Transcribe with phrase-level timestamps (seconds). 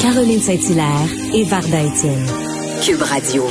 [0.00, 2.26] Caroline Saint-Hilaire et Varda Étienne.
[2.84, 3.46] Cube Radio.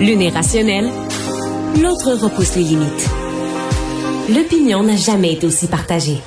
[0.00, 0.90] L'une est rationnelle,
[1.82, 3.10] l'autre repousse les limites.
[4.34, 6.20] L'opinion n'a jamais été aussi partagée.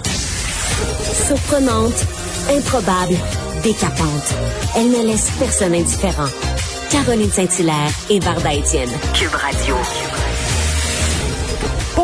[1.27, 2.05] Surprenante,
[2.49, 3.15] improbable,
[3.63, 4.33] décapante.
[4.75, 6.29] Elle ne laisse personne indifférent.
[6.91, 8.91] Caroline Saint-Hilaire et Varda Étienne.
[9.13, 9.75] Cube Radio.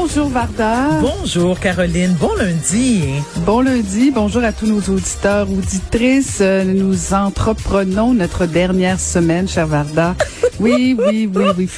[0.01, 1.01] Bonjour Varda.
[1.01, 3.03] Bonjour Caroline, bon lundi.
[3.45, 6.37] Bon lundi, bonjour à tous nos auditeurs, auditrices.
[6.39, 10.15] Euh, Nous entreprenons notre dernière semaine, cher Varda.
[10.61, 11.69] Oui, oui, oui, oui.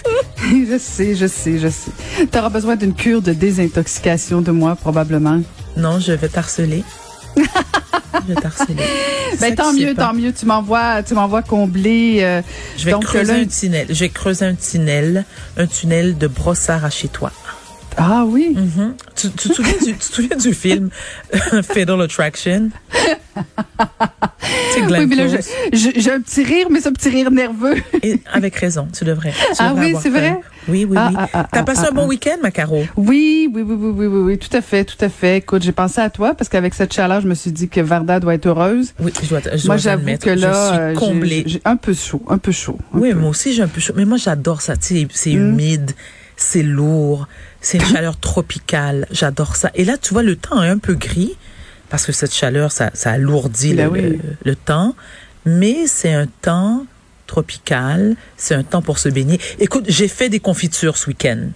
[0.70, 1.91] Je sais, je sais, je sais.
[2.31, 5.40] Tu auras besoin d'une cure de désintoxication de moi, probablement.
[5.77, 6.84] Non, je vais t'harceler.
[7.38, 8.76] je vais t'harceler.
[9.40, 10.31] Ben, tant mieux, tant mieux.
[10.34, 12.20] Tu m'envoies, tu m'envoies combler.
[12.21, 12.41] euh,
[12.77, 13.88] Je vais donc, creuser là- un tunnel.
[13.90, 15.26] Je vais creuser un tunnel,
[15.57, 17.31] un tunnel de brossard à chez toi.
[17.98, 18.54] Ah oui.
[18.55, 18.95] Mhm.
[19.16, 20.90] tu, tu te souviens du, tu te souviens du film
[21.63, 22.70] Fatal Attraction?
[24.90, 25.26] Oui, mais là,
[25.74, 27.76] j'ai un petit rire, mais c'est un petit rire nerveux.
[28.04, 29.32] Et avec raison, tu devrais.
[29.32, 30.38] Tu Ah devrais oui, c'est vrai?
[30.68, 31.15] Oui, oui, Ah, oui.
[31.18, 32.84] ah, ah, T'as ah, passé ah, un bon week-end, ma Caro?
[32.98, 35.37] Oui, oui, oui, oui, oui, oui, oui, tout à fait, tout à fait.
[35.37, 38.20] Écoute, j'ai pensé à toi parce qu'avec cette chaleur, je me suis dit que Varda
[38.20, 38.93] doit être heureuse.
[38.99, 41.43] Oui, je dois, je Moi, j'avoue que là, euh, j'ai- comblée.
[41.46, 42.77] j'ai un peu chaud, un peu chaud.
[42.93, 43.20] un Oui, peu.
[43.20, 43.93] moi aussi, j'ai un peu chaud.
[43.96, 44.76] Mais moi, j'adore ça.
[44.77, 45.49] Tu sais, c'est Mm.
[45.52, 45.91] humide,
[46.41, 47.27] c'est lourd,
[47.61, 49.07] c'est une chaleur tropicale.
[49.11, 49.71] J'adore ça.
[49.75, 51.35] Et là, tu vois, le temps est un peu gris
[51.89, 54.01] parce que cette chaleur, ça, ça alourdit Ben le, oui.
[54.01, 54.95] le- le temps.
[55.45, 56.85] Mais c'est un temps
[57.27, 58.15] tropical.
[58.37, 59.39] C'est un temps pour se baigner.
[59.59, 61.49] Écoute, j'ai fait des confitures ce week-end.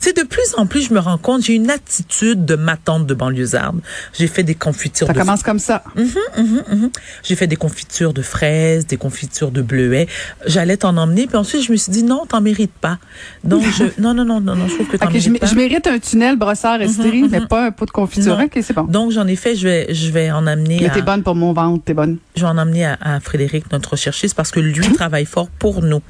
[0.00, 3.06] Sais, de plus en plus, je me rends compte, j'ai une attitude de ma tante
[3.06, 3.80] de banlieusarde.
[4.12, 5.82] J'ai fait des confitures Ça de commence comme ça.
[5.96, 6.90] Mhm, mhm.
[7.24, 10.06] J'ai fait des confitures de fraises, des confitures de bleuets.
[10.46, 12.98] J'allais t'en emmener, puis ensuite je me suis dit non, t'en mérites pas.
[13.44, 15.46] Donc je non non non non non, je trouve que t'en mérites mé- pas.
[15.46, 18.38] je mérite un tunnel brossard estiré, mais pas un pot de confiture.
[18.38, 18.44] Non.
[18.44, 18.84] Ok, c'est bon.
[18.84, 21.34] Donc j'en ai fait, je vais je vais en amener Mais à, t'es bonne pour
[21.34, 22.18] mon ventre, t'es bonne.
[22.36, 25.82] je vais en amener à, à Frédéric notre recherchiste parce que lui travaille fort pour
[25.82, 26.02] nous.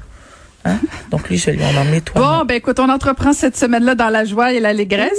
[0.65, 0.77] Hein?
[1.11, 2.21] Donc lui je lui en emmener toi.
[2.21, 5.11] Bon, ben écoute, on entreprend cette semaine-là dans la joie et l'allégresse.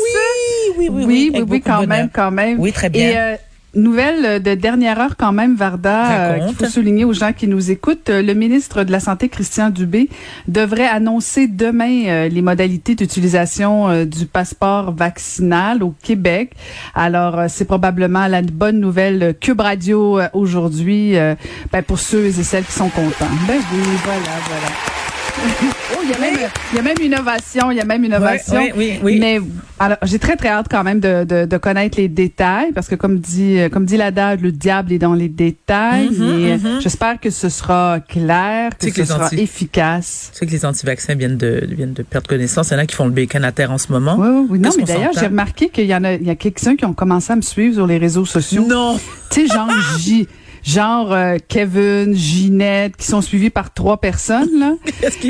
[0.77, 2.59] oui, oui, oui, oui, oui, oui, quand même, quand même.
[2.61, 3.09] Oui, très bien.
[3.09, 3.37] Et euh,
[3.75, 7.71] nouvelle de dernière heure quand même, Varda, euh, qu'il faut souligner aux gens qui nous
[7.71, 8.11] écoutent.
[8.11, 10.09] Euh, Le ministre de la Santé, Christian Dubé,
[10.49, 16.53] devrait annoncer demain euh, les modalités d'utilisation du passeport vaccinal au Québec.
[16.95, 21.15] Alors, c'est probablement la bonne nouvelle Cube Radio aujourd'hui
[21.73, 23.27] ben, pour ceux et celles qui sont contents.
[23.47, 25.00] Ben oui, voilà, voilà.
[25.92, 26.34] Oh, il y a même,
[26.72, 28.60] il y a même une innovation, il y a même innovation.
[28.60, 29.19] Oui, oui, oui.
[29.20, 29.41] Mais
[29.78, 32.94] alors, j'ai très très hâte quand même de, de, de connaître les détails parce que
[32.94, 36.10] comme dit comme dit l'adage, le diable est dans les détails.
[36.10, 36.81] Mhm, mhm.
[36.81, 40.31] j'espère que ce sera clair, que Tu sais que ce sera anti- efficace.
[40.32, 42.70] Tu sais que les anti-vaccins viennent de viennent de perdre connaissance.
[42.70, 44.16] Il y en a qui font le bacon à terre en ce moment.
[44.19, 44.58] Oui, oui, oui.
[44.58, 46.92] Non, mais d'ailleurs, j'ai remarqué qu'il y en a, il y a quelques-uns qui ont
[46.94, 48.66] commencé à me suivre sur les réseaux sociaux.
[48.69, 48.98] Non.
[49.31, 50.26] Tu sais, genre J,
[50.62, 54.75] genre euh, Kevin, Ginette, qui sont suivis par trois personnes là.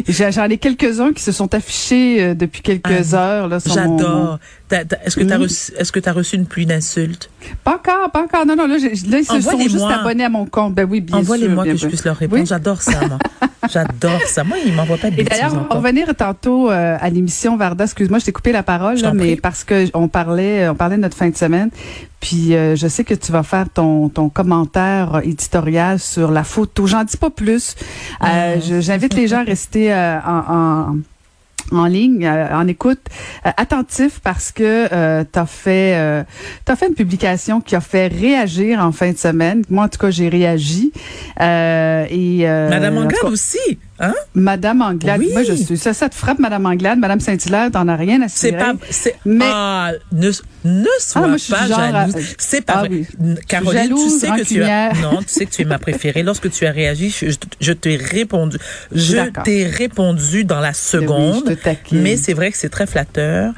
[0.30, 3.60] J'en ai quelques-uns qui se sont affichés euh, depuis quelques Ah, heures là.
[3.60, 4.38] sur J'adore.
[4.72, 7.30] Est-ce que tu as que t'as reçu une pluie d'insultes?
[7.64, 8.46] Pas encore, pas encore.
[8.46, 10.74] Non, non, là, ils se sont juste abonnés à mon compte.
[10.74, 11.20] Ben oui, bien sûr.
[11.22, 12.40] Envoie-les-moi bien que je puisse leur répondre.
[12.42, 12.46] Oui.
[12.46, 13.18] J'adore ça, moi.
[13.70, 14.44] J'adore ça.
[14.44, 17.56] Moi, ils m'envoient pas de Et bêtises d'ailleurs, on va revenir tantôt euh, à l'émission
[17.56, 17.84] Varda.
[17.84, 19.36] Excuse-moi, je t'ai coupé la parole, là, mais prie.
[19.40, 21.70] parce que on parlait, on parlait de notre fin de semaine.
[22.20, 26.86] Puis euh, je sais que tu vas faire ton, ton commentaire éditorial sur la photo.
[26.86, 27.74] J'en dis pas plus.
[28.24, 30.96] Euh, je- J'invite les gens à rester en, en
[31.72, 33.00] en ligne, euh, en écoute,
[33.46, 36.22] euh, attentif parce que euh, tu as fait euh,
[36.64, 39.62] t'as fait une publication qui a fait réagir en fin de semaine.
[39.70, 40.92] Moi en tout cas, j'ai réagi
[41.40, 43.58] Euh, et euh, Madame Anglade aussi,
[44.00, 44.14] hein?
[44.34, 45.30] Madame Anglade, Oui.
[45.32, 48.28] moi je suis ça, ça te frappe Madame Anglade, Madame Saint-Hilaire, t'en as rien à
[48.28, 48.58] C'est cirer.
[48.58, 50.28] pas, c'est, Mais- ah, ne,
[50.64, 51.66] ne sois Ah, moi, pas à-
[52.08, 52.14] jalouse.
[52.38, 52.88] C'est pas Ah vrai.
[52.90, 53.06] oui.
[53.46, 55.12] Caroline, jalouse, tu sais que tu as, rancunière.
[55.12, 56.22] non, tu sais que tu es ma préférée.
[56.22, 57.14] Lorsque tu as réagi,
[57.60, 58.56] je, t'ai répondu.
[58.92, 59.44] Je D'accord.
[59.44, 61.44] t'ai répondu dans la oui, seconde.
[61.48, 62.00] je te taquine.
[62.02, 63.52] mais c'est vrai que c'est très flatteur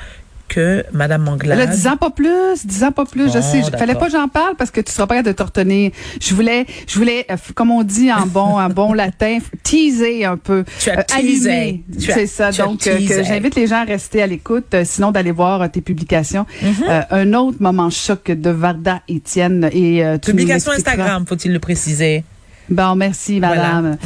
[0.52, 1.58] que Madame Anglade.
[1.58, 3.32] Là, ans pas plus, dix ans pas plus.
[3.32, 5.36] je sais, je- fallait pas que j'en parle parce que tu seras pas capable de
[5.36, 5.90] te retenir.
[6.20, 10.36] Je voulais, je voulais, euh, comme on dit en bon, en bon latin, teaser un
[10.36, 11.82] peu, Tu as euh, teasé.
[11.98, 12.50] C'est ça.
[12.52, 15.68] tu Donc, euh, j'invite les gens à rester à l'écoute, euh, sinon d'aller voir euh,
[15.68, 16.44] tes publications.
[16.62, 17.06] Mm-hmm.
[17.10, 20.72] Un autre moment choc de Varda Étienne et Publication.
[20.72, 22.24] Instagram, faut-il le préciser?
[22.68, 23.96] Bon, merci, madame.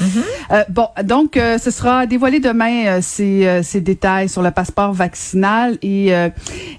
[0.50, 4.92] Euh, bon, donc, euh, ce sera dévoilé demain euh, ces, ces détails sur le passeport
[4.92, 5.78] vaccinal.
[5.82, 6.12] Et,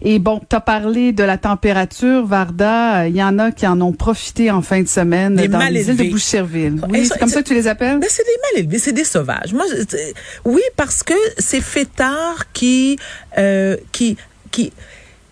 [0.02, 3.08] et bon, tu as parlé de la température, Varda.
[3.08, 5.90] Il y en a qui en ont profité en fin de semaine Des dans les
[5.90, 6.04] îles de.
[6.12, 6.82] Boucherville.
[6.88, 8.00] Et Oui, c'est comme ça- que tu les appelles?
[8.00, 9.54] Ben, c'est des mal élevés, c'est des sauvages.
[9.54, 9.66] Moi,
[10.46, 12.98] oui, parce que c'est fêtards qui,
[13.92, 14.18] qui,
[14.52, 14.74] qui,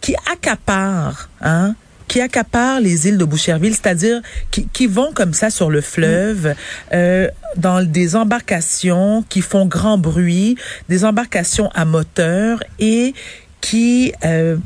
[0.02, 1.76] qui accaparent, hein,
[2.08, 4.22] qui accaparent les îles de Boucherville, c'est-à-dire
[4.52, 6.54] qui, qui, vont comme ça sur le fleuve,
[6.94, 10.56] euh, dans des embarcations qui font grand bruit,
[10.90, 13.14] des embarcations à moteur et
[13.62, 14.58] qui euh,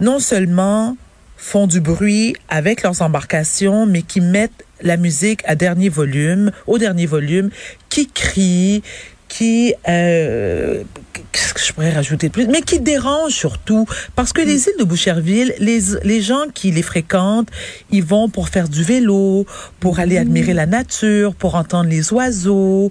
[0.00, 0.96] non seulement
[1.36, 6.78] font du bruit avec leurs embarcations, mais qui mettent la musique à dernier volume, au
[6.78, 7.50] dernier volume,
[7.88, 8.82] qui crient,
[9.28, 10.82] qui euh,
[11.32, 12.46] qu'est-ce que je pourrais rajouter de plus?
[12.46, 13.86] Mais qui dérange surtout
[14.16, 17.48] parce que les îles de Boucherville les les gens qui les fréquentent
[17.90, 19.46] ils vont pour faire du vélo
[19.80, 22.90] pour aller admirer la nature pour entendre les oiseaux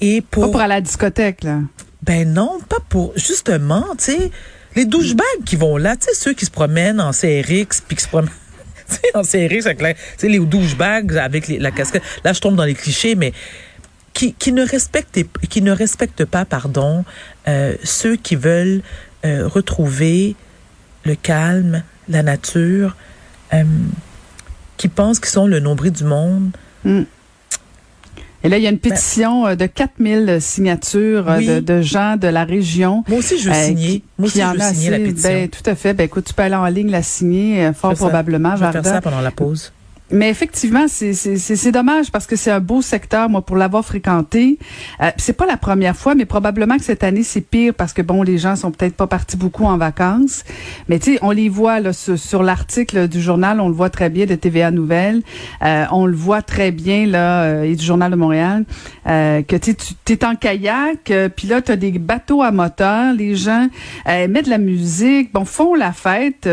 [0.00, 1.58] et pour Pas pour aller à la discothèque là.
[2.02, 4.30] ben non pas pour justement tu sais
[4.76, 8.02] les douchebags qui vont là tu sais ceux qui se promènent en CRX puis qui
[8.02, 8.30] se promènent
[8.88, 12.02] tu sais, en CRX avec la, tu sais, les douchebags avec les- la casquette.
[12.24, 13.32] Là je tombe dans les clichés mais
[14.14, 15.20] qui, qui ne respectent
[15.50, 17.04] qui ne respectent pas pardon
[17.48, 18.80] euh, ceux qui veulent
[19.26, 20.34] euh, retrouver
[21.04, 22.96] le calme, la nature,
[23.52, 23.62] euh,
[24.78, 26.50] qui pensent qu'ils sont le nombril du monde.
[28.42, 31.46] Et là, il y a une pétition euh, de 4000 signatures Ben Oui.
[31.46, 33.02] de, de gens de la région.
[33.08, 33.88] Moi aussi, je veux euh, signer.
[34.00, 35.28] qui- Moi aussi, qui je veux la pétition.
[35.30, 35.94] Ben, tout à fait.
[35.94, 38.84] Ben, écoute, tu peux aller en ligne la signer, fort Je probablement, Je vais faire
[38.84, 39.72] ça pendant la pause.
[40.10, 44.58] Mais effectivement, c'est dommage parce que c'est un beau secteur, moi, pour l'avoir fréquenté.
[45.00, 48.02] Euh, c'est pas la première fois, mais probablement que cette année, c'est pire parce que,
[48.02, 50.44] bon, les gens sont peut-être pas partis beaucoup en vacances.
[50.88, 53.90] Mais tu sais, on les voit là, sur, sur l'article du journal, on le voit
[53.90, 55.22] très bien de TVA Nouvelles.
[55.62, 58.64] Euh, on le voit très bien, là, euh, et du Journal de Montréal,
[59.06, 59.74] euh, que tu
[60.08, 63.12] es en kayak, euh, puis là, tu as des bateaux à moteur.
[63.12, 63.68] Les gens
[64.08, 66.48] euh, mettent de la musique, bon, font la fête.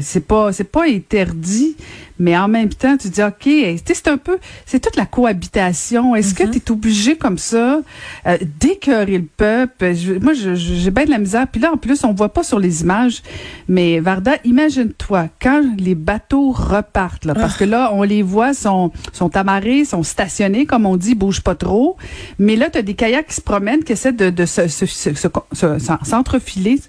[0.00, 1.76] c'est pas c'est pas interdit,
[2.22, 3.48] mais en même temps, tu dis, OK,
[3.84, 6.14] c'est un peu, c'est toute la cohabitation.
[6.14, 7.80] Est-ce que tu es obligé comme ça
[8.28, 9.92] euh, d'écœurer le peuple?
[9.94, 11.48] Je- moi, j'ai bien de la misère.
[11.48, 13.22] Puis là, en plus, on voit pas sur les images,
[13.66, 18.92] mais Varda, imagine-toi, quand les bateaux repartent, là, parce que là, on les voit, sont,
[19.12, 21.96] sont amarrés, sont stationnés, comme on dit, bougent pas trop.
[22.38, 24.86] Mais là, tu as des kayaks qui se promènent, qui essaient de, de se, se,
[24.86, 26.80] se- se- se- s'en- s'entrefiler.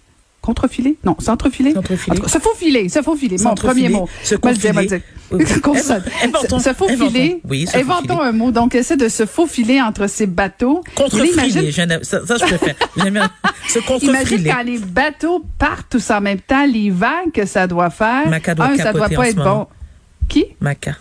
[0.43, 0.97] Contrefiler?
[1.05, 3.37] Non, cas, Se faufiler, se faufiler.
[3.41, 4.09] Mon premier mot.
[4.23, 4.89] se confiler.
[5.31, 7.41] Se, faufiler.
[7.49, 8.51] Oui, se Inventons un mot.
[8.51, 10.81] Donc, essaie de se faufiler entre ces bateaux.
[10.85, 12.75] Mais Contrefiler, imagine- ça, ça je préfère.
[12.97, 13.29] J'aime bien
[13.69, 14.49] se Imagine contrefiler.
[14.49, 18.27] quand les bateaux partent tous en même temps, les vagues que ça doit faire.
[18.27, 19.67] Maca doit un, ça doit pas être bon.
[20.27, 20.45] Qui?
[20.59, 20.97] Maca.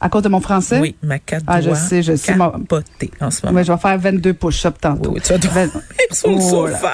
[0.00, 0.78] À cause de mon français?
[0.80, 3.58] Oui, Maca Ah, je sais, je sais, capoter en ce moment.
[3.58, 5.10] Ouais, je vais faire 22 push-ups tantôt.
[5.12, 5.70] oui, tu vas dormir
[6.12, 6.92] sur le Oh sofa.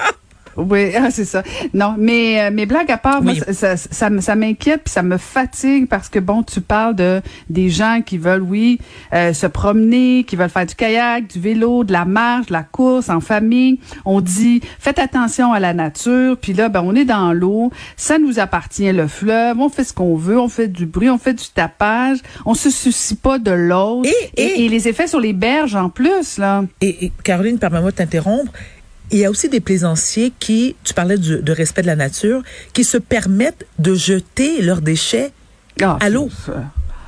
[0.57, 1.43] Oui, ah, c'est ça.
[1.73, 5.17] Non, mais euh, mes blagues à part, moi, ça, ça, ça, m'inquiète puis ça me
[5.17, 8.79] fatigue parce que bon, tu parles de des gens qui veulent, oui,
[9.13, 12.63] euh, se promener, qui veulent faire du kayak, du vélo, de la marche, de la
[12.63, 13.79] course en famille.
[14.05, 16.37] On dit faites attention à la nature.
[16.41, 19.93] Puis là, ben on est dans l'eau, ça nous appartient le fleuve, on fait ce
[19.93, 23.51] qu'on veut, on fait du bruit, on fait du tapage, on se soucie pas de
[23.51, 24.09] l'autre.
[24.35, 26.63] Et- et- et les effets sur les berges en plus là.
[26.81, 28.51] Et, et Caroline, permets-moi de t'interrompre.
[29.11, 32.43] Il y a aussi des plaisanciers qui, tu parlais du- de respect de la nature,
[32.73, 35.31] qui se permettent de jeter leurs déchets
[35.81, 36.29] Ah, à l'eau.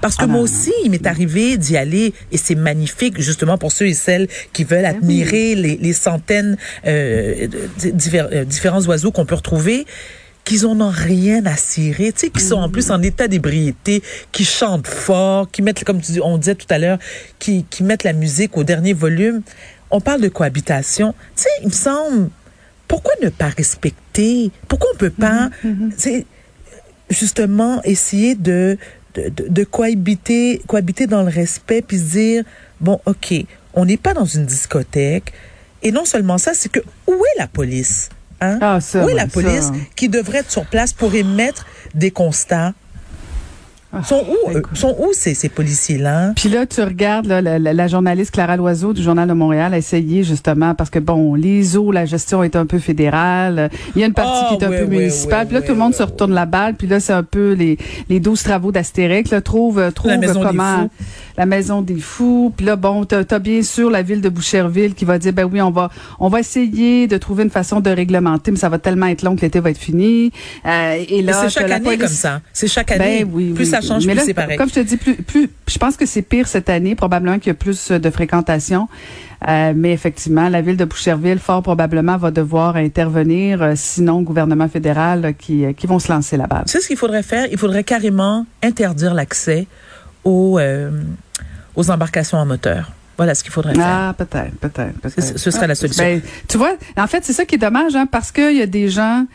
[0.02, 3.74] Parce que Ah, moi aussi, il m'est arrivé d'y aller et c'est magnifique justement pour
[3.74, 6.56] ceux et celles qui veulent Ben admirer les, les centaines
[6.88, 7.48] euh,
[7.84, 9.86] de- divers- euh, différents oiseaux qu'on peut retrouver
[10.46, 14.02] qu'ils en ont rien à cirer, tu sais, qui sont en plus en état d'ébriété,
[14.32, 16.98] qui chantent fort, qui mettent, comme tu dis, on disait tout à l'heure,
[17.38, 19.42] qui, qui mettent la musique au dernier volume.
[19.92, 21.14] On parle de cohabitation.
[21.36, 22.30] Tu sais, il me semble,
[22.88, 24.52] pourquoi ne pas respecter?
[24.68, 25.50] Pourquoi on peut pas,
[25.98, 26.26] sais,
[27.10, 28.78] justement essayer de,
[29.16, 32.44] de, de, de cohabiter, cohabiter dans le respect, puis se dire,
[32.80, 33.34] bon, OK,
[33.74, 35.34] on n'est pas dans une discothèque.
[35.82, 38.10] Et non seulement ça, c'est que où est la police?
[38.42, 38.58] Hein?
[38.62, 39.74] Ah, ça, où est la police ça.
[39.96, 42.74] qui devrait être sur place pour émettre des constats?
[43.92, 44.78] Ah, sont où, euh, écoute.
[44.78, 46.34] sont où ces, ces policiers-là?
[46.36, 49.74] Puis là, tu regardes là, la, la- la journaliste Clara Loiseau du Journal de Montréal
[49.74, 53.72] a essayé justement parce que bon, les eaux, la gestion est un peu fédérale.
[53.96, 55.48] Il y a une partie Ah, qui est un peu municipale.
[55.48, 56.76] puis là, tout le monde se retourne la balle.
[56.76, 57.78] Puis là, c'est un peu les
[58.10, 59.32] les 12 travaux d'Astérix.
[59.32, 60.12] Là, trouve trouve
[60.44, 60.88] comment.
[61.40, 62.54] La maison des fous.
[62.56, 65.46] Puis là, bon, t'as as bien sûr la ville de Boucherville qui va dire ben
[65.46, 68.78] oui, on va on va essayer de trouver une façon de réglementer, mais ça va
[68.78, 70.32] tellement être long que l'été va être fini.
[70.66, 72.42] Euh, et là, c'est chaque la année police- comme ça.
[72.54, 73.24] C'est chaque année.
[73.24, 74.58] ben oui, plus oui, ça change, Mais plus là, c'est pareil.
[74.58, 76.94] Comme je te dis, plus, plus, je pense que c'est pire cette année.
[76.94, 78.90] Probablement qu'il y a plus de fréquentation.
[79.48, 83.62] Euh, mais effectivement, la ville de Boucherville, fort probablement, va devoir intervenir.
[83.62, 86.64] euh, sinon, le gouvernement fédéral euh, qui, euh, qui vont se lancer là-bas.
[86.66, 87.48] Tu sais ce qu'il faudrait faire?
[87.50, 89.68] Il faudrait carrément interdire l'accès
[90.24, 90.92] aux, euh,
[91.76, 92.92] aux embarcations en moteur.
[93.18, 93.86] Voilà ce qu'il faudrait faire.
[93.86, 94.94] Ah, peut-être, peut-être.
[95.22, 96.04] Ce- ce serait la solution.
[96.04, 98.66] Ben, tu vois, en fait, c'est ça qui est dommage, hein, parce qu'il y a
[98.66, 99.26] des gens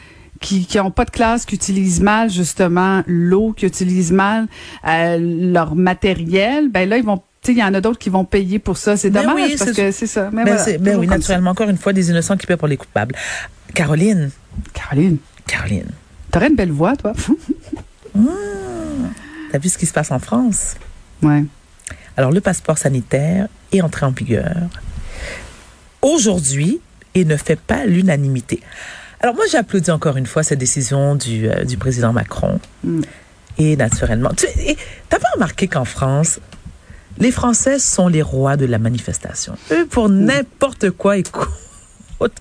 [0.40, 4.46] qui qui ont pas de classe, qui utilisent mal justement l'eau, qui utilisent mal
[4.88, 5.18] euh,
[5.52, 8.78] leur matériel, ben là ils vont il y en a d'autres qui vont payer pour
[8.78, 8.96] ça.
[8.96, 10.30] C'est Ben dommage oui, parce que c'est ça.
[10.32, 13.14] Mais Ben, voilà, oui, naturellement, encore une fois, des innocents qui paient pour les coupables.
[13.74, 14.30] Caroline.
[14.72, 15.88] Caroline, Caroline,
[16.30, 17.12] t'aurais une belle voix, toi.
[19.54, 20.74] t'as vu ce qui se passe en France?
[21.22, 21.44] ouais.
[22.16, 24.52] Alors, le passeport sanitaire est entré en vigueur
[26.02, 26.80] aujourd'hui
[27.14, 28.60] et ne fait pas l'unanimité.
[29.20, 32.58] Alors, moi, j'applaudis encore une fois cette décision du, euh, du président Macron.
[32.82, 33.02] Mm.
[33.58, 34.46] Et naturellement, tu
[35.08, 36.40] t'as pas remarqué qu'en France,
[37.18, 39.56] les Français sont les rois de la manifestation.
[39.70, 42.32] Eux, pour n'importe quoi, écoute,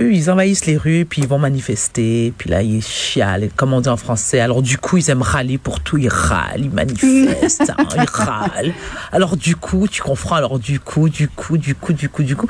[0.00, 3.80] eux, ils envahissent les rues, puis ils vont manifester, puis là, ils chialent, comme on
[3.80, 4.40] dit en français.
[4.40, 5.98] Alors, du coup, ils aiment râler pour tout.
[5.98, 8.74] Ils râlent, ils manifestent, hein, ils râlent.
[9.12, 12.36] Alors, du coup, tu comprends, alors, du coup, du coup, du coup, du coup, du
[12.36, 12.48] coup.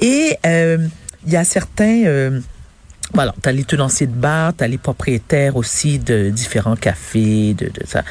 [0.00, 0.78] Et euh,
[1.26, 2.04] il y a certains...
[2.04, 2.40] euh,
[3.12, 7.54] voilà, tu as les tenanciers de bar, tu as les propriétaires aussi de différents cafés,
[7.54, 8.02] de, de ça,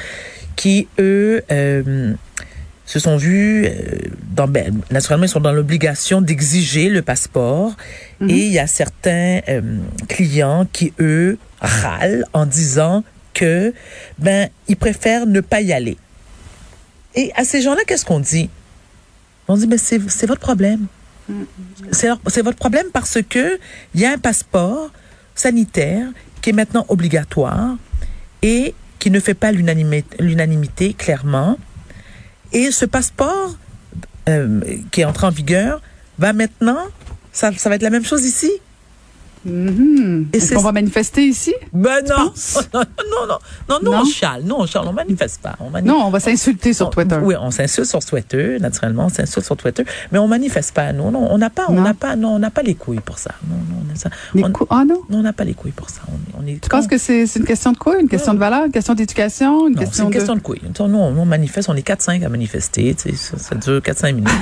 [0.55, 2.13] qui, eux, euh,
[2.85, 3.71] se sont vus, euh,
[4.35, 7.73] dans, ben, naturellement, ils sont dans l'obligation d'exiger le passeport.
[8.21, 9.61] Et il y a certains euh,
[10.09, 13.73] clients qui, eux, râlent en disant que,
[14.19, 15.97] ben, ils préfèrent ne pas y aller.
[17.15, 18.49] Et à ces gens-là, qu'est-ce qu'on dit?
[19.47, 20.87] On dit, ben, c'est votre problème.
[21.91, 23.57] C'est leur- c'est votre problème parce que
[23.95, 24.91] il y a un passeport
[25.35, 26.07] sanitaire
[26.41, 27.77] qui est maintenant obligatoire
[28.41, 31.57] et qui ne fait pas l'unanimité, l'unanimité, clairement.
[32.53, 33.55] Et ce passeport
[34.29, 35.81] euh, qui est entré en vigueur
[36.19, 36.85] va maintenant,
[37.31, 38.51] ça, ça va être la même chose ici?
[39.45, 40.27] Mhm.
[40.33, 41.53] Et Est-ce qu'on va manifester ici?
[41.73, 42.31] Ben non, non,
[42.73, 42.83] non,
[43.27, 43.37] non,
[43.83, 43.97] non, Non?
[44.01, 45.55] on chiale, nous on chiale, on manifeste pas.
[45.59, 45.97] On manifeste.
[45.97, 47.17] Non, on va s'insulter sur On- Twitter.
[47.21, 50.93] Oui, on s'insulte sur Twitter, naturellement, on s'insulte sur Twitter, mais on manifeste pas.
[50.93, 51.81] Nous, non, on n'a pas, on Non?
[51.81, 53.31] n'a pas, non, on n'a pas les couilles pour ça.
[53.49, 54.09] Non, non, on a ça.
[54.33, 55.01] Les on- cou- Ah non?
[55.09, 56.01] non, on n'a pas les couilles pour ça.
[56.07, 56.61] On, on est.
[56.61, 57.99] Tu penses que c'est une question de quoi?
[57.99, 58.65] Une question de valeur?
[58.65, 59.67] Une question d'éducation?
[59.67, 60.15] Une non, c'est question une de...
[60.15, 60.61] question de couilles.
[60.63, 64.29] Nous, on, on manifeste, on est 4-5 à manifester, ça, ça dure 4-5 minutes.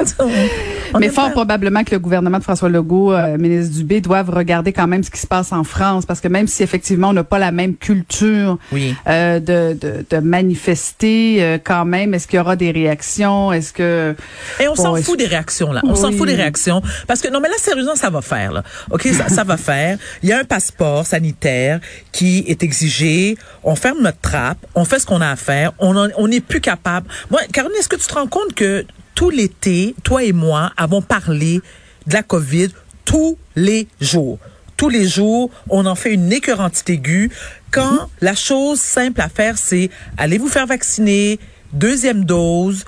[0.94, 4.30] On- Mais fort pas- probablement que le gouvernement de François Legault, euh, ministre Dubé, doivent
[4.30, 7.12] regarder quand même ce qui se passe en France, parce que même si effectivement on
[7.12, 8.94] n'a pas la même culture Oui.
[9.06, 13.52] euh, de, de, de manifester, euh, quand même, est-ce qu'il y aura des réactions?
[13.52, 14.14] Est-ce que
[14.60, 15.80] Et on Bon, s'en fout des réactions, là.
[15.84, 16.82] On s'en fout des réactions.
[17.06, 18.62] Parce que, non, mais là, sérieusement, ça va faire, là.
[18.90, 19.98] OK, ça, ça va faire.
[20.22, 21.80] Il y a un passeport sanitaire
[22.12, 23.36] qui est exigé.
[23.64, 24.58] On ferme notre trappe.
[24.74, 25.72] On fait ce qu'on a à faire.
[25.78, 27.08] On en- on n'est plus capable.
[27.30, 28.84] Moi, Caroline, est-ce que tu te rends compte que
[29.20, 31.60] tout l'été, toi et moi avons parlé
[32.06, 32.68] de la COVID
[33.04, 34.38] tous les jours?
[34.78, 37.30] Tous les jours, on en fait une écœurantite aiguë.
[37.70, 41.38] Quand la chose simple à faire, c'est allez vous faire vacciner,
[41.74, 42.86] deuxième dose,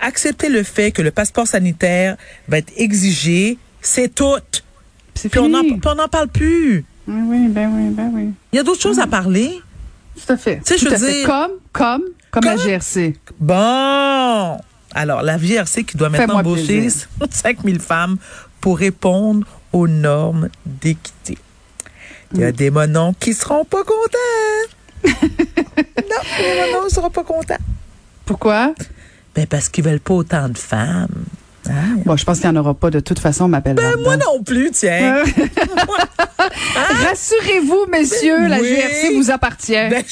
[0.00, 2.16] accepter le fait que le passeport sanitaire
[2.48, 4.38] va être exigé, c'est tout.
[5.14, 5.80] c'est Puis on n'en fini?
[5.84, 6.86] on n'en parle plus.
[7.06, 8.30] Oui, oui, ben oui, ben oui.
[8.54, 9.60] Il y a d'autres choses à parler.
[10.16, 10.62] Tout à fait.
[10.64, 13.16] Tu sais, je veux dire- Comme, comme, comme, la Comme- GRC.
[13.38, 14.56] Bon.
[14.94, 17.08] Alors, la VRC qui doit maintenant embaucher plaisir.
[17.30, 18.16] 5000 femmes
[18.60, 21.36] pour répondre aux normes d'équité.
[22.32, 25.04] Il y a des monons qui seront pas contents.
[25.04, 27.58] non, les monons ne seront pas contents.
[28.24, 28.74] Pourquoi?
[29.34, 31.24] Ben, parce qu'ils veulent pas autant de femmes.
[31.68, 31.98] Hein?
[32.04, 34.16] Bon, je pense qu'il n'y en aura pas de toute façon, ma belle Ben, moi
[34.16, 35.22] non plus, tiens.
[37.06, 38.74] Rassurez-vous, messieurs, la Oui.
[38.74, 39.72] GRC vous appartient.
[39.72, 40.04] Ben,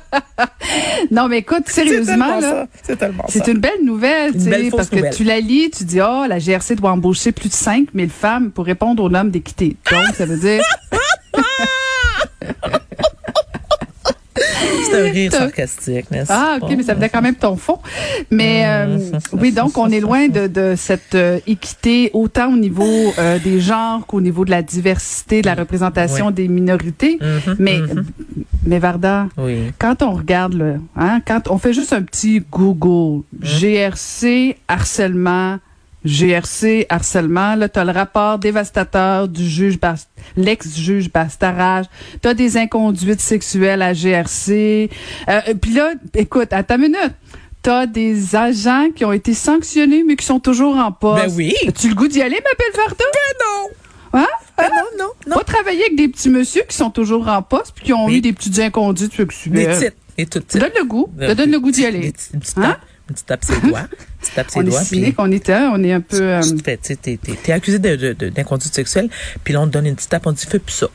[1.10, 2.40] non, mais écoute, sérieusement.
[2.82, 3.24] C'est tellement.
[3.28, 6.24] C'est une belle nouvelle, Une tu sais, parce que tu la lis, tu dis, oh,
[6.28, 9.76] la GRC doit embaucher plus de 5000 femmes pour répondre aux normes d'équité.
[9.90, 10.62] Donc, ça veut dire,
[14.94, 17.78] Un rire sarcastique, n'est-ce ah, ok, mais ça venait quand même ton fond.
[18.30, 18.98] Mais euh,
[19.32, 23.60] oui, donc, on est loin de, de cette euh, équité, autant au niveau euh, des
[23.60, 27.18] genres qu'au niveau de la diversité, de la représentation des minorités.
[27.20, 28.04] Mhm, Mais, mhm.
[28.66, 29.72] mais Varda, Oui.
[29.78, 35.58] quand on regarde le, hein, quand on fait juste un petit Google, GRC harcèlement,
[36.04, 39.78] GRC harcèlement, là t'as le rapport dévastateur du juge,
[40.36, 41.86] l'ex-juge Bastarage,
[42.20, 44.90] t'as des inconduites sexuelles à GRC,
[45.28, 47.12] euh, puis là, écoute, à ta minute.
[47.62, 51.26] T'as des agents qui ont été sanctionnés, mais qui sont toujours en poste.
[51.26, 51.54] Ben oui.
[51.68, 53.04] As-tu le goût d'y aller, ma belle Varda?
[53.40, 53.70] non.
[54.20, 54.26] Hein?
[54.58, 55.36] Ben non, non, non.
[55.36, 58.20] Va travailler avec des petits messieurs qui sont toujours en poste puis qui ont eu
[58.20, 59.78] des petites inconduites Des sexuelles.
[59.78, 59.96] titres.
[60.18, 60.58] Et tout titres.
[60.58, 61.08] Donne le goût.
[61.16, 62.12] Te donne le goût d'y Des aller.
[62.34, 62.62] Une petite Hein?
[62.62, 62.80] tape.
[63.06, 63.80] Petite tape ses doigts.
[64.22, 64.84] Tu tapes ses On est doigts.
[64.84, 66.20] cynique, puis on est, on est un peu...
[66.20, 69.08] euh, tu sais, t'es, accusé d'inconduite sexuelle,
[69.42, 70.86] puis là, on te donne une petite tape, on te dit, fais plus ça.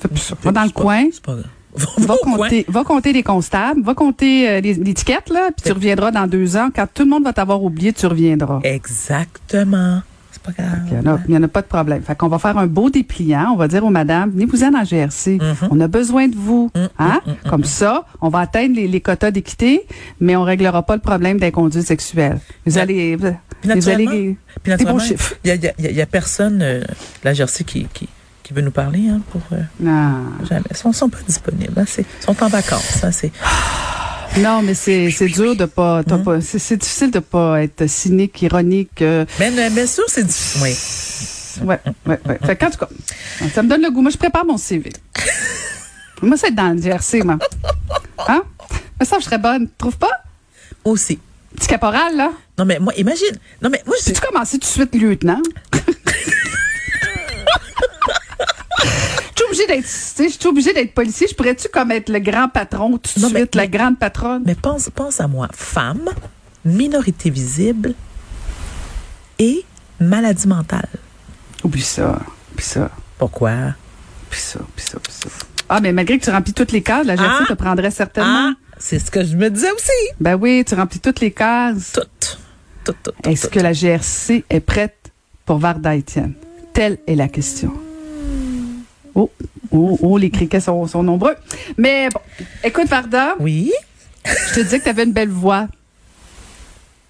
[0.00, 0.34] fais plus ça.
[0.42, 1.46] Va dans le coin, C'est pas grave.
[1.98, 6.28] Va, compter, va compter les constables, va compter euh, l'étiquette, là, puis tu reviendras dans
[6.28, 6.68] deux ans.
[6.74, 8.60] Quand tout le monde va t'avoir oublié, tu reviendras.
[8.62, 10.02] Exactement.
[10.46, 10.78] C'est pas grave.
[10.90, 10.94] Il
[11.30, 12.02] n'y en, a- en pas de problème.
[12.02, 13.52] Fait qu'on va faire un beau dépliant.
[13.52, 15.38] On va dire aux madames, venez-vous-en dans GRC.
[15.40, 15.68] Mhm.
[15.70, 16.70] On a besoin de vous.
[16.74, 17.20] Mm, Hein?
[17.48, 19.86] Comme ça, on va atteindre les, les quotas d'équité,
[20.20, 22.38] mais on réglera pas le problème d'inconduite sexuelle.
[22.66, 22.80] Vous Ouais.
[22.80, 23.28] allez, vous,
[23.62, 24.36] Puis vous allez, des
[24.66, 25.34] naturellement, chiffres.
[25.44, 26.82] il y a, y a- y personne, euh,
[27.24, 28.08] la GRC, qui, qui,
[28.42, 30.24] qui veut nous parler hein, pour euh, Non.
[30.48, 30.64] jamais.
[30.70, 31.72] Ils sont, sont pas disponibles.
[31.78, 33.02] Hein, ils sont en vacances.
[33.02, 33.32] Hein, c'est,
[34.38, 36.24] Non, mais c'est, c'est dur de pas, t'as Mhm.
[36.24, 39.00] pas c'est, difficile de pas être cynique, ironique.
[39.00, 40.62] euh, mais euh, bien sûr, c'est difficile.
[40.62, 41.66] Oui.
[41.68, 42.38] Ouais, ouais, ouais.
[42.44, 42.88] Fait qu'en tout cas,
[43.54, 44.02] ça me donne le goût.
[44.02, 44.92] Moi, je prépare mon CV.
[46.22, 47.38] moi, c'est dans le GRC, moi.
[48.26, 48.42] Hein?
[48.98, 49.66] Mais ça, je serais bonne.
[49.68, 50.10] Tu trouves pas?
[50.84, 51.20] Aussi.
[51.54, 52.32] Petit caporal, là.
[52.58, 53.36] Non, mais moi, imagine.
[53.62, 55.40] Non, mais moi, je Peux-tu commencer tout de suite lieutenant?
[59.36, 61.26] Je suis obligée d'être, tu sais, je suis obligée d'être policier.
[61.28, 63.98] Je pourrais-tu comme être le grand patron tout de Non, mais- suite, la mais- grande
[63.98, 64.42] patronne?
[64.46, 65.48] Mais pense, pense à moi.
[65.52, 66.08] Femme,
[66.64, 67.94] minorité visible
[69.38, 69.64] et
[70.00, 70.88] maladie mentale.
[71.62, 72.20] Oublie ça,
[72.52, 73.50] oublie ça, Pourquoi?
[73.52, 73.74] oublie
[74.40, 75.28] ça, oublie ça, oublie ça.
[75.68, 77.46] Ah, mais malgré que tu remplis toutes les cases, la GRC Ah!
[77.48, 78.50] te prendrait certainement.
[78.52, 79.90] Ah, c'est ce que je me disais aussi.
[80.20, 81.92] Ben oui, tu remplis toutes les cases.
[81.94, 82.38] Toutes.
[82.84, 85.10] Toutes, toutes, toutes, Est-ce que la GRC est prête
[85.46, 86.34] pour Varda Étienne?
[86.74, 87.72] Telle est la question.
[89.14, 89.30] Oh,
[89.70, 91.34] oh, oh, les criquets sont, sont nombreux.
[91.78, 92.20] Mais bon,
[92.64, 93.72] écoute, Varda, Oui?
[94.24, 95.66] je te disais que tu avais une belle voix.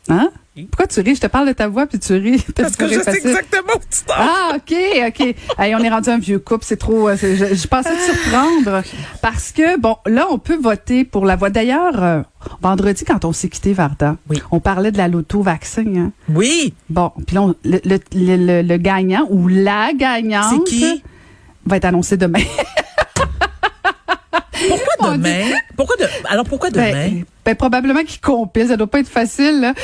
[0.09, 0.31] Hein?
[0.71, 1.17] Pourquoi tu ris?
[1.17, 2.45] Je te parle de ta voix puis tu ris.
[2.57, 3.31] Parce que je sais facile.
[3.31, 4.75] exactement où tu t'en Ah, OK,
[5.09, 5.35] OK.
[5.59, 7.09] Hey, on est rendu un vieux couple, c'est trop.
[7.09, 8.83] euh, je, je pensais te surprendre
[9.23, 11.51] parce que, bon, là, on peut voter pour la voix.
[11.51, 12.21] D'ailleurs, euh,
[12.61, 14.41] vendredi, quand on s'est quitté, Varda, Oui.
[14.53, 15.87] on parlait de la loto-vaccin.
[15.97, 16.13] Hein?
[16.29, 16.75] Oui.
[16.89, 21.03] Bon, puis là, on- le, le, le, le- le gagnant ou la gagnante C'est qui?
[21.67, 22.41] Va être annoncé demain.
[24.69, 25.45] Pourquoi demain?
[25.77, 26.05] Pourquoi de...
[26.29, 26.91] Alors, pourquoi demain?
[26.93, 28.69] ben, ben, probablement qu'il compile.
[28.69, 29.61] Ça doit pas être facile.
[29.61, 29.75] Là.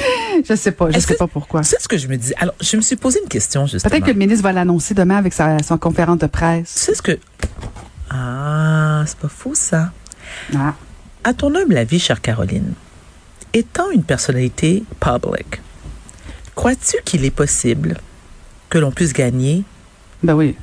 [0.49, 0.91] Je sais pas.
[0.91, 1.63] Je sais que- pas pourquoi.
[1.63, 2.33] C'est ce que je me dis?
[2.39, 3.91] Alors, je me suis posé une question, justement.
[3.91, 6.69] Peut-être que le ministre va l'annoncer demain avec sa, son conférence de presse.
[6.69, 7.19] sais ce que...
[8.11, 9.91] Ah, c'est pas fou, ça.
[10.57, 10.75] Ah.
[11.25, 12.73] À ton humble avis, chère Caroline,
[13.53, 15.61] étant une personnalité publique,
[16.55, 17.99] crois-tu qu'il est possible
[18.71, 19.65] que l'on puisse gagner?
[20.23, 20.57] Ben oui.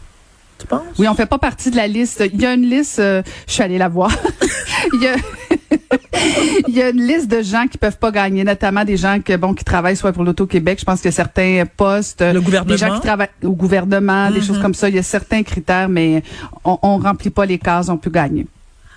[0.59, 0.81] Tu penses?
[0.97, 2.23] Oui, on fait pas partie de la liste.
[2.33, 4.11] Il y a une liste, euh, je suis allée la voir.
[4.93, 5.15] Il y a
[6.67, 9.35] Il y a une liste de gens qui peuvent pas gagner, notamment des gens que,
[9.37, 10.79] bon, qui travaillent soit pour l'Auto-Québec.
[10.79, 12.21] Je pense que certains postes.
[12.21, 12.95] Le Des gens gouvernement?
[12.95, 14.45] qui travaillent au gouvernement, des Mhm.
[14.45, 14.89] choses comme ça.
[14.89, 16.23] Il y a certains critères, mais
[16.65, 18.47] on, on remplit pas les cases, on peut gagner.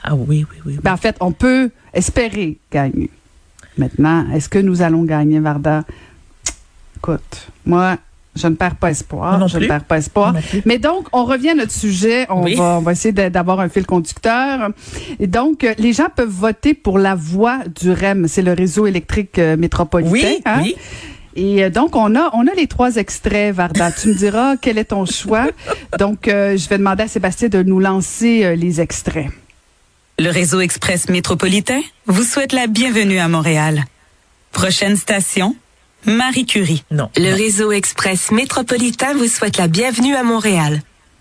[0.02, 0.60] Ah oui, oui, oui.
[0.66, 0.78] oui.
[0.82, 3.10] Ben, en fait, on peut espérer gagner.
[3.76, 5.84] Maintenant, est-ce que nous allons gagner, Varda?
[6.96, 7.96] Écoute, moi,
[8.36, 9.38] je ne perds pas espoir.
[9.38, 9.64] Non je plus.
[9.64, 10.32] ne perds pas espoir.
[10.32, 10.62] Moi non plus.
[10.64, 12.26] Mais donc, on revient à notre sujet.
[12.30, 12.54] On, Oui.
[12.54, 14.70] va, on va essayer d'avoir un fil conducteur.
[15.18, 18.28] Et donc, euh, les gens peuvent voter pour la voie du REM.
[18.28, 20.10] C'est le réseau électrique euh, métropolitain.
[20.12, 20.60] oui, hein?
[20.62, 20.76] oui.
[21.36, 23.92] Et euh, donc, on a, on a les trois extraits, Varda.
[23.92, 25.46] tu me diras quel est ton choix?
[25.98, 29.28] Donc, euh, je vais demander à Sébastien de nous lancer euh, les extraits.
[30.18, 33.84] Le réseau express métropolitain vous souhaite la bienvenue à Montréal.
[34.52, 35.54] Prochaine station,
[36.06, 36.84] Marie Curie.
[36.90, 37.10] Non.
[37.16, 37.36] Le non.
[37.36, 40.80] réseau express métropolitain vous souhaite la bienvenue à Montréal.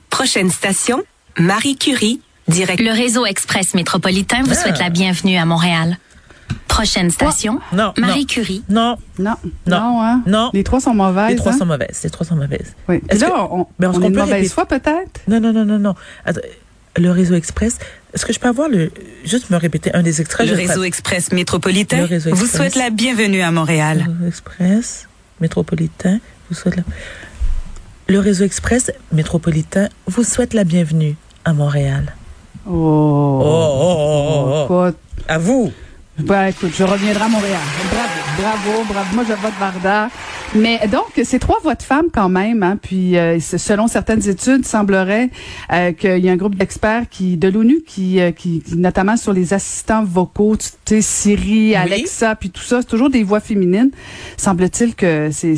[0.09, 1.03] Prochaine station,
[1.37, 2.81] Marie Curie, direct.
[2.81, 4.55] Le réseau express métropolitain vous Ah.
[4.55, 5.97] souhaite la bienvenue à Montréal.
[6.67, 8.25] Prochaine station, Non, Marie non.
[8.25, 8.63] Curie.
[8.69, 9.35] Non, Non.
[9.67, 10.01] Non.
[10.01, 10.21] hein?
[10.25, 10.49] Non.
[10.53, 11.29] Les trois sont mauvaises.
[11.31, 11.57] les trois hein?
[11.57, 11.99] sont mauvaises.
[12.03, 12.73] Les trois sont mauvaises.
[12.87, 13.01] Oui.
[13.09, 15.21] Est-ce là, que- on, on est-ce est peut mauvaise foi, peut-être?
[15.27, 15.95] Non, non, non, non, non.
[16.25, 16.39] Attends,
[16.97, 17.77] le réseau express.
[18.13, 18.91] Est-ce que je peux avoir le
[19.23, 22.71] juste me répéter un des extraits Le Je réseau express métropolitain Le réseau vous express.
[22.71, 24.05] souhaite la bienvenue à Montréal.
[24.07, 25.07] Le réseau express
[25.41, 26.83] métropolitain vous souhaite la...
[28.07, 32.13] Le réseau express métropolitain vous souhaite la bienvenue à Montréal.
[32.65, 32.71] Oh.
[32.71, 34.91] Oh, oh, oh, oh, oh.
[35.27, 35.71] À vous.
[36.17, 37.59] ben, écoute, je reviendrai à Montréal.
[37.91, 39.15] Bravo, bravo, bravo.
[39.15, 40.09] Moi, je vote Varda.
[40.55, 42.63] Mais donc, c'est trois voix de femmes quand même.
[42.63, 45.29] Hein, puis, euh, selon certaines études, il semblerait
[45.71, 49.15] euh, qu'il y a un groupe d'experts qui de l'ONU qui, euh, qui, qui- notamment
[49.15, 53.39] sur les assistants vocaux, tu sais, Siri, Alexa, puis tout ça, c'est toujours des voix
[53.39, 53.91] féminines.
[54.37, 55.55] Semble-t-il que c'est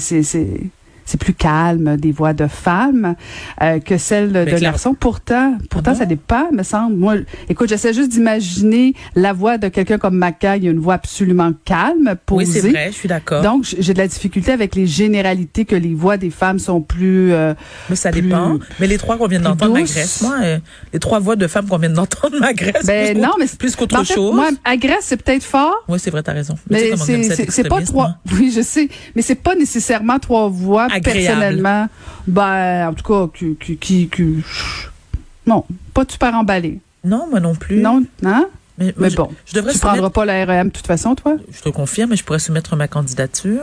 [1.12, 3.15] c'est plus calme des voix de femmes
[3.62, 4.93] euh, que celles de garçons.
[4.93, 6.00] Pourtant, pourtant Ah bon?
[6.00, 6.95] ça dépend, me semble.
[6.95, 7.15] Moi,
[7.50, 10.58] écoute, j'essaie juste d'imaginer la voix de quelqu'un comme Maca.
[10.58, 12.62] Il y a une voix absolument calme, Oui, posée.
[12.62, 13.41] c'est vrai, je suis d'accord.
[13.43, 17.32] Donc, j'ai de la difficulté avec les généralités que les voix des femmes sont plus.
[17.34, 17.54] euh,
[17.89, 18.58] Mais ça plus- dépend.
[18.80, 20.21] Mais les trois qu'on vient d'entendre m'agressent.
[20.21, 20.60] Moi, euh,
[20.93, 22.86] les trois voix de femmes qu'on vient d'entendre m'agressent.
[22.86, 24.34] ben plus non, mais c'est- plus qu'autre ben, en fait, chose.
[24.36, 25.76] Moi, agresse, c'est peut-être fort.
[25.89, 26.56] Oui, c'est vrai, t'as raison.
[26.69, 28.06] Mais, Mais c'est pas trois.
[28.06, 28.15] hein?
[28.39, 31.88] Oui, je sais, mais c'est pas nécessairement trois voix Personnellement.
[32.28, 34.44] Ben, en tout cas, qui, qui, qui, qui-
[35.46, 36.80] non, pas super emballé.
[37.04, 37.82] Non, moi non plus.
[37.82, 38.46] Non, hein?
[38.78, 41.36] Mais, bon, je devrais tu soumettre- prendras pas la REM de toute façon, toi?
[41.52, 43.62] Je te confirme, mais je pourrais soumettre ma candidature.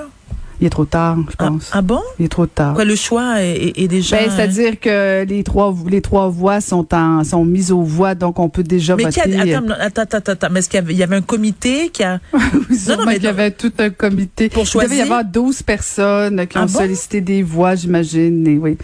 [0.61, 1.71] Il est trop tard, je Ah, pense.
[1.73, 2.01] ah bon?
[2.19, 2.75] Il est trop tard.
[2.75, 4.17] Quoi, le choix est, déjà.
[4.17, 8.41] Ben, c'est-à-dire que les trois les trois voix sont en sont mises aux voix, donc
[8.41, 9.53] on peut déjà mais qui a, voter.
[9.55, 11.91] attends, non, attends, attends, attends, mais est-ce qu'il y avait, il y avait un comité
[11.91, 12.19] qui a.
[12.71, 13.31] Oui, sûrement mais qu'il y non.
[13.31, 14.49] avait tout un comité.
[14.49, 15.03] Pour Il devait y choisir?
[15.05, 16.79] avoir 12 personnes qui Ah ont bon?
[16.81, 18.47] sollicité des voix, j'imagine.
[18.49, 18.77] Et oui.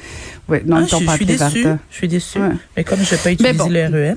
[0.48, 1.64] Oui, non, Ah, je, suis déçue.
[1.90, 2.38] Je suis déçue.
[2.38, 2.50] Ouais.
[2.76, 3.68] Mais comme je n'ai pas utilisé bon.
[3.68, 4.16] le REM.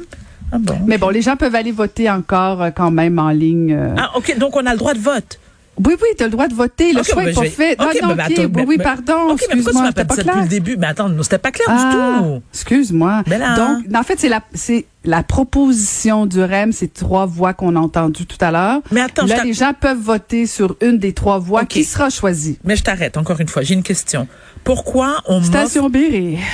[0.51, 0.75] Ah bon?
[0.85, 3.73] Mais bon, les gens peuvent aller voter encore euh, quand même en ligne.
[3.73, 3.95] euh.
[3.97, 5.39] Ah, OK, donc on a le droit de vote.
[5.85, 6.91] Oui, oui, tu as le droit de voter.
[6.91, 7.79] Le Ok, choix ben, n'est pas fait.
[7.79, 8.31] Non, ok, non, ben, OK.
[8.31, 9.35] attends, oui, oui, pardon.
[9.49, 10.77] Mais pourquoi tu m'as pas dit ça depuis le début?
[10.77, 12.41] Mais attends, non, c'était pas clair Ah, du tout.
[12.53, 13.23] excuse-moi.
[13.27, 13.55] Là.
[13.55, 17.79] Donc, en fait, c'est la, c'est la proposition du REM, c'est trois voix qu'on a
[17.79, 18.81] entendues tout à l'heure.
[18.91, 22.57] Mais attends, Là, les gens peuvent voter sur une des trois voix qui sera choisie.
[22.63, 23.61] Mais je t'arrête encore une fois.
[23.61, 24.27] J'ai une question.
[24.63, 25.41] Pourquoi on.
[25.43, 26.37] Station Berry.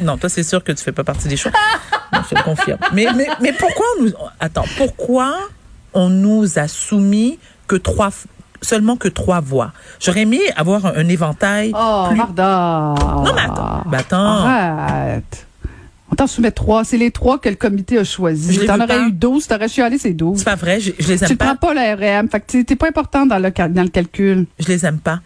[0.00, 1.34] Non, toi, c'est sûr que tu fais pas partie des.
[2.12, 2.78] Non, je te le confirme.
[2.92, 4.12] Mais, mais, mais pourquoi on nous...
[4.38, 5.36] Attends, pourquoi
[5.92, 8.10] on nous a soumis que trois...
[8.62, 9.72] seulement que trois voix?
[10.00, 12.16] J'aurais aimé avoir un, un éventail Oh, plus...
[12.16, 12.94] Marda.
[12.98, 13.82] Non, mais attends.
[13.86, 14.44] Ben, attends.
[14.44, 15.46] Arrête.
[16.10, 16.84] On t'en soumet trois.
[16.84, 18.54] C'est les trois que le comité a choisi.
[18.54, 18.98] Je T'en aurais pas.
[19.08, 20.38] eu 12, t'aurais chialé ces 12.
[20.38, 21.74] C'est pas vrai, je, je les Tu aime ne prends pas.
[21.74, 22.28] pas le REM.
[22.30, 24.46] Fait que t'es- pas important dans le, dans le calcul.
[24.58, 25.20] Je les aime pas.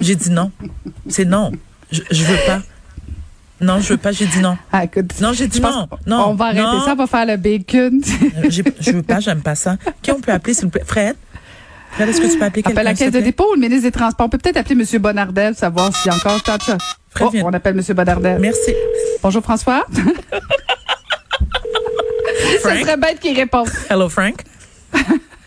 [0.00, 0.50] J'ai dit non.
[1.08, 1.50] C'est non.
[1.90, 2.60] Je, je veux pas.
[3.60, 4.58] Non, je veux pas, j'ai dit non.
[4.72, 5.88] Ah, écoute, Non, j'ai dit je non.
[6.06, 6.26] Non.
[6.30, 6.80] On va arrêter non.
[6.84, 8.00] ça, on va faire le bacon.
[8.36, 9.76] Euh, j'ai- Je veux pas, j'aime pas ça.
[10.02, 10.82] Qui on peut appeler, s'il vous plaît?
[10.84, 11.16] Fred?
[12.00, 12.70] Est-ce que tu peux appeler quelqu'un?
[12.80, 14.26] Appelle la caisse de dépôt ou le ministre des Transports.
[14.26, 14.84] On peut peut-être appeler M.
[15.00, 16.62] Bonardel, savoir s'il y a encore tant de
[17.20, 17.84] Oh, on appelle M.
[17.94, 18.40] Bonardel.
[18.40, 18.74] Merci.
[19.22, 19.86] Bonjour François.
[22.62, 23.68] ça serait bête qu'il réponde.
[23.88, 24.42] Hello, Frank.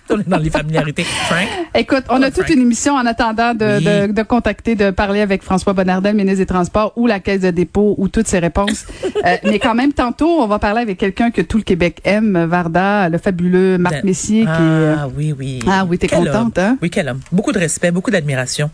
[0.16, 1.04] on est dans les familiarités.
[1.04, 1.48] Frank?
[1.76, 2.50] Écoute, on a Oh, toute Frank.
[2.50, 4.08] une émission en attendant de, Oui.
[4.08, 7.52] de, de contacter, de parler avec François Bonnardel, ministre des Transports, ou la Caisse de
[7.52, 8.86] dépôt, ou toutes ses réponses.
[9.26, 12.46] Euh, mais quand même, tantôt, on va parler avec quelqu'un que tout le Québec aime,
[12.46, 14.52] Varda, le fabuleux Marc Ben, Messier, qui est...
[14.60, 15.60] euh, Ah, oui, oui.
[15.68, 16.64] Ah oui, t'es contente, homme.
[16.64, 16.78] hein?
[16.82, 17.20] Oui, quel homme.
[17.32, 18.70] Beaucoup de respect, beaucoup d'admiration.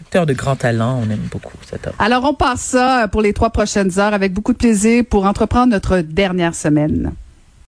[0.00, 1.94] Acteur de grand talent, on aime beaucoup cet homme.
[1.98, 5.72] Alors, on passe ça pour les trois prochaines heures avec beaucoup de plaisir pour entreprendre
[5.72, 7.12] notre dernière semaine.